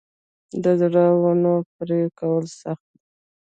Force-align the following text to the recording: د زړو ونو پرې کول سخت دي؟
د 0.63 0.65
زړو 0.79 1.07
ونو 1.21 1.53
پرې 1.75 2.01
کول 2.19 2.43
سخت 2.61 2.85
دي؟ 2.91 2.99